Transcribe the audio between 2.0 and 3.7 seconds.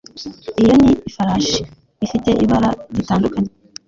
ifite ibara ritandukanye